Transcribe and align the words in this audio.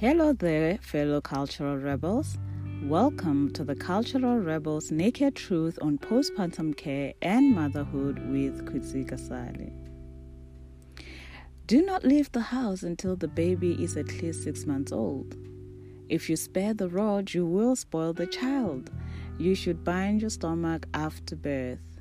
Hello 0.00 0.32
there, 0.32 0.78
fellow 0.80 1.20
cultural 1.20 1.76
rebels. 1.76 2.38
Welcome 2.84 3.52
to 3.54 3.64
the 3.64 3.74
Cultural 3.74 4.38
Rebels 4.38 4.92
Naked 4.92 5.34
Truth 5.34 5.76
on 5.82 5.98
Postpartum 5.98 6.76
Care 6.76 7.14
and 7.20 7.52
Motherhood 7.52 8.20
with 8.30 8.64
Khutsie 8.64 9.04
Kasali. 9.04 9.72
Do 11.66 11.84
not 11.84 12.04
leave 12.04 12.30
the 12.30 12.42
house 12.42 12.84
until 12.84 13.16
the 13.16 13.26
baby 13.26 13.72
is 13.82 13.96
at 13.96 14.22
least 14.22 14.44
six 14.44 14.66
months 14.66 14.92
old. 14.92 15.34
If 16.08 16.30
you 16.30 16.36
spare 16.36 16.74
the 16.74 16.88
rod, 16.88 17.34
you 17.34 17.44
will 17.44 17.74
spoil 17.74 18.12
the 18.12 18.28
child. 18.28 18.92
You 19.36 19.56
should 19.56 19.82
bind 19.82 20.20
your 20.20 20.30
stomach 20.30 20.86
after 20.94 21.34
birth. 21.34 21.97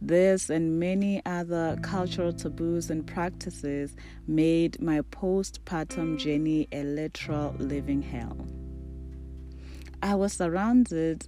This 0.00 0.48
and 0.48 0.78
many 0.78 1.20
other 1.26 1.76
cultural 1.82 2.32
taboos 2.32 2.88
and 2.88 3.04
practices 3.04 3.96
made 4.28 4.80
my 4.80 5.00
postpartum 5.00 6.18
journey 6.18 6.68
a 6.70 6.84
literal 6.84 7.54
living 7.58 8.02
hell. 8.02 8.46
I 10.00 10.14
was 10.14 10.32
surrounded 10.32 11.26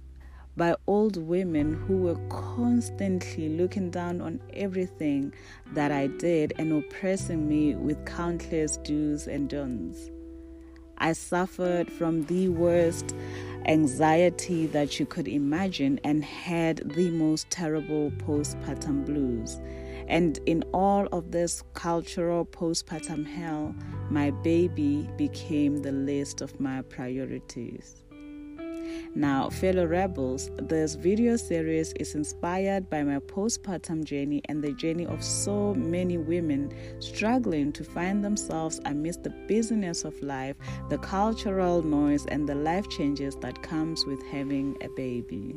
by 0.55 0.75
old 0.87 1.17
women 1.17 1.73
who 1.73 1.97
were 1.97 2.27
constantly 2.29 3.49
looking 3.49 3.89
down 3.89 4.21
on 4.21 4.39
everything 4.53 5.33
that 5.73 5.91
I 5.91 6.07
did 6.07 6.53
and 6.57 6.71
oppressing 6.71 7.47
me 7.47 7.75
with 7.75 8.05
countless 8.05 8.77
do's 8.77 9.27
and 9.27 9.49
don'ts. 9.49 10.09
I 10.97 11.13
suffered 11.13 11.91
from 11.91 12.25
the 12.25 12.49
worst 12.49 13.15
anxiety 13.65 14.67
that 14.67 14.99
you 14.99 15.05
could 15.05 15.27
imagine 15.27 15.99
and 16.03 16.23
had 16.23 16.77
the 16.95 17.09
most 17.11 17.49
terrible 17.49 18.11
postpartum 18.11 19.05
blues. 19.05 19.61
And 20.07 20.39
in 20.45 20.63
all 20.73 21.07
of 21.11 21.31
this 21.31 21.63
cultural 21.73 22.45
postpartum 22.45 23.25
hell, 23.25 23.73
my 24.09 24.31
baby 24.31 25.09
became 25.17 25.77
the 25.77 25.91
list 25.91 26.41
of 26.41 26.59
my 26.59 26.81
priorities. 26.81 28.03
Now, 29.15 29.49
fellow 29.49 29.85
rebels, 29.85 30.49
this 30.57 30.95
video 30.95 31.35
series 31.35 31.93
is 31.93 32.15
inspired 32.15 32.89
by 32.89 33.03
my 33.03 33.19
postpartum 33.19 34.03
journey 34.03 34.41
and 34.45 34.63
the 34.63 34.73
journey 34.73 35.05
of 35.05 35.23
so 35.23 35.73
many 35.73 36.17
women 36.17 36.73
struggling 36.99 37.71
to 37.73 37.83
find 37.83 38.23
themselves 38.23 38.79
amidst 38.85 39.23
the 39.23 39.33
busyness 39.47 40.05
of 40.05 40.21
life, 40.21 40.55
the 40.89 40.97
cultural 40.97 41.81
noise, 41.81 42.25
and 42.27 42.47
the 42.47 42.55
life 42.55 42.89
changes 42.89 43.35
that 43.37 43.61
comes 43.61 44.05
with 44.05 44.21
having 44.23 44.77
a 44.81 44.89
baby. 44.89 45.55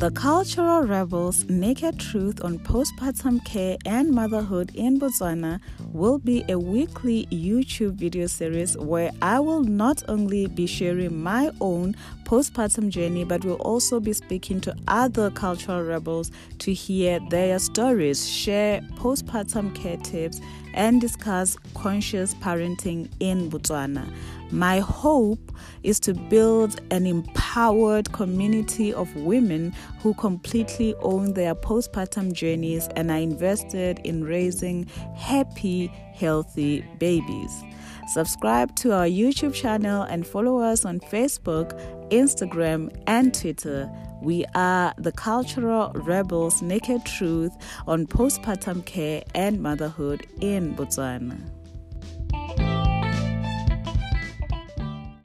The 0.00 0.10
Cultural 0.12 0.84
Rebels 0.84 1.44
Naked 1.50 2.00
Truth 2.00 2.42
on 2.42 2.58
Postpartum 2.58 3.44
Care 3.44 3.76
and 3.84 4.10
Motherhood 4.10 4.74
in 4.74 4.98
Botswana 4.98 5.60
will 5.92 6.18
be 6.18 6.42
a 6.48 6.58
weekly 6.58 7.26
YouTube 7.26 7.96
video 7.96 8.26
series 8.26 8.78
where 8.78 9.10
I 9.20 9.40
will 9.40 9.62
not 9.62 10.02
only 10.08 10.46
be 10.46 10.66
sharing 10.66 11.22
my 11.22 11.50
own 11.60 11.96
postpartum 12.24 12.88
journey 12.88 13.24
but 13.24 13.44
will 13.44 13.60
also 13.60 14.00
be 14.00 14.14
speaking 14.14 14.58
to 14.62 14.74
other 14.88 15.30
cultural 15.30 15.82
rebels 15.82 16.30
to 16.60 16.72
hear 16.72 17.20
their 17.28 17.58
stories, 17.58 18.26
share 18.26 18.80
postpartum 18.94 19.74
care 19.74 19.98
tips, 19.98 20.40
and 20.72 21.02
discuss 21.02 21.58
conscious 21.74 22.32
parenting 22.36 23.10
in 23.20 23.50
Botswana. 23.50 24.10
My 24.52 24.80
hope 24.80 25.52
is 25.84 26.00
to 26.00 26.14
build 26.14 26.80
an 26.90 27.06
empowered 27.06 28.10
community 28.12 28.92
of 28.92 29.14
women 29.14 29.72
who 30.00 30.12
completely 30.14 30.94
own 31.02 31.34
their 31.34 31.54
postpartum 31.54 32.32
journeys 32.32 32.88
and 32.96 33.10
are 33.10 33.18
invested 33.18 34.00
in 34.02 34.24
raising 34.24 34.86
happy, 35.14 35.86
healthy 35.86 36.84
babies. 36.98 37.62
Subscribe 38.08 38.74
to 38.76 38.92
our 38.92 39.06
YouTube 39.06 39.54
channel 39.54 40.02
and 40.02 40.26
follow 40.26 40.58
us 40.58 40.84
on 40.84 40.98
Facebook, 40.98 41.70
Instagram, 42.10 42.92
and 43.06 43.32
Twitter. 43.32 43.88
We 44.20 44.44
are 44.56 44.92
the 44.98 45.12
Cultural 45.12 45.92
Rebels 45.94 46.60
Naked 46.60 47.04
Truth 47.06 47.56
on 47.86 48.08
postpartum 48.08 48.84
care 48.84 49.22
and 49.32 49.62
motherhood 49.62 50.26
in 50.40 50.74
Botswana. 50.74 51.59